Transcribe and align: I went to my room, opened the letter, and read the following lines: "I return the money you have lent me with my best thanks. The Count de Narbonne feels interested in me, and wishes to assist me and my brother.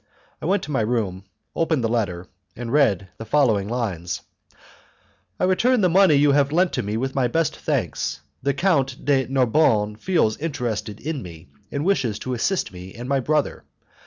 I 0.41 0.47
went 0.47 0.63
to 0.63 0.71
my 0.71 0.81
room, 0.81 1.25
opened 1.55 1.83
the 1.83 1.87
letter, 1.87 2.25
and 2.55 2.73
read 2.73 3.09
the 3.19 3.23
following 3.25 3.67
lines: 3.69 4.21
"I 5.39 5.43
return 5.43 5.81
the 5.81 5.89
money 5.89 6.15
you 6.15 6.31
have 6.31 6.51
lent 6.51 6.83
me 6.83 6.97
with 6.97 7.13
my 7.13 7.27
best 7.27 7.55
thanks. 7.55 8.19
The 8.41 8.55
Count 8.55 9.05
de 9.05 9.27
Narbonne 9.27 9.95
feels 9.97 10.37
interested 10.37 10.99
in 10.99 11.21
me, 11.21 11.49
and 11.71 11.85
wishes 11.85 12.17
to 12.17 12.33
assist 12.33 12.73
me 12.73 12.95
and 12.95 13.07
my 13.07 13.19
brother. 13.19 13.63